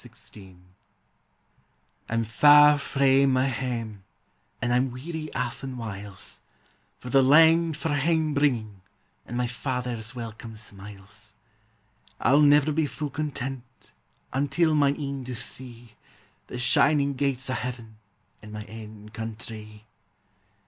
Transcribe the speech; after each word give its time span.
I 2.09 2.09
'm 2.11 2.23
far 2.23 2.79
frae 2.79 3.27
my 3.27 3.45
hame, 3.47 4.03
an' 4.59 4.71
I 4.71 4.75
'm 4.77 4.89
wearv 4.89 5.29
aften 5.35 5.77
whiles, 5.77 6.39
For 6.97 7.11
the 7.11 7.21
langed 7.21 7.75
for 7.77 7.89
hame 7.93 8.33
bringing, 8.33 8.81
an' 9.27 9.35
my 9.37 9.45
Father's 9.45 10.15
welcome 10.15 10.57
smiles; 10.57 11.35
I 12.19 12.31
'11 12.31 12.49
never 12.49 12.71
he 12.73 12.87
fu' 12.87 13.11
content, 13.11 13.91
until 14.33 14.73
mine 14.73 14.99
een 14.99 15.23
do 15.23 15.33
see 15.35 15.93
The 16.47 16.57
shining 16.57 17.13
gates 17.13 17.47
o' 17.47 17.53
heaven 17.53 17.97
an' 18.41 18.51
my 18.51 18.63
ain 18.65 19.09
couutree. 19.09 19.83